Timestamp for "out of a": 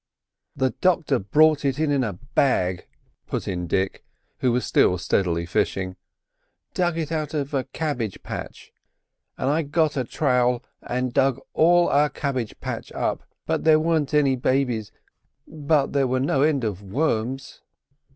7.11-7.65